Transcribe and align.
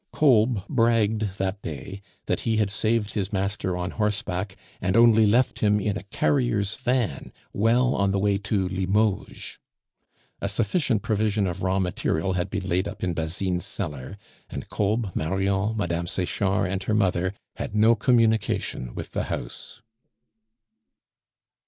Kolb 0.11 0.67
bragged 0.67 1.37
that 1.37 1.61
day 1.61 2.01
that 2.25 2.39
he 2.39 2.57
had 2.57 2.71
saved 2.71 3.13
his 3.13 3.31
master 3.31 3.77
on 3.77 3.91
horseback, 3.91 4.55
and 4.81 4.97
only 4.97 5.27
left 5.27 5.59
him 5.59 5.79
in 5.79 5.95
a 5.95 6.01
carrier's 6.01 6.73
van 6.75 7.31
well 7.53 7.93
on 7.93 8.09
the 8.09 8.17
way 8.17 8.39
to 8.39 8.67
Limoges. 8.67 9.59
A 10.41 10.49
sufficient 10.49 11.03
provision 11.03 11.45
of 11.45 11.61
raw 11.61 11.77
material 11.77 12.33
had 12.33 12.49
been 12.49 12.67
laid 12.67 12.87
up 12.87 13.03
in 13.03 13.13
Basine's 13.13 13.67
cellar, 13.67 14.17
and 14.49 14.67
Kolb, 14.69 15.11
Marion, 15.15 15.75
Mme. 15.77 16.07
Sechard, 16.07 16.67
and 16.71 16.81
her 16.81 16.95
mother 16.95 17.35
had 17.57 17.75
no 17.75 17.93
communication 17.93 18.95
with 18.95 19.11
the 19.11 19.25
house. 19.25 19.83